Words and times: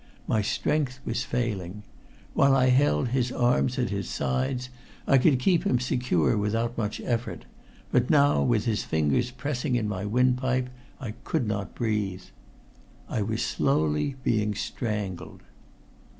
My 0.25 0.41
strength 0.41 0.99
was 1.05 1.21
failing. 1.21 1.83
While 2.33 2.55
I 2.55 2.69
held 2.69 3.09
his 3.09 3.31
arms 3.31 3.77
at 3.77 3.91
his 3.91 4.09
sides, 4.09 4.69
I 5.05 5.19
could 5.19 5.37
keep 5.37 5.63
him 5.63 5.79
secure 5.79 6.35
without 6.35 6.75
much 6.75 6.99
effort, 7.01 7.45
but 7.91 8.09
now 8.09 8.41
with 8.41 8.65
his 8.65 8.83
fingers 8.83 9.29
pressing 9.29 9.75
in 9.75 9.87
my 9.87 10.05
windpipe 10.05 10.71
I 10.99 11.11
could 11.23 11.45
not 11.47 11.75
breathe. 11.75 12.23
I 13.07 13.21
was 13.21 13.43
slowly 13.45 14.15
being 14.23 14.55
strangled. 14.55 15.43